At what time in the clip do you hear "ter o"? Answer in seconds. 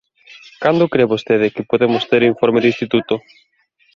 2.09-2.31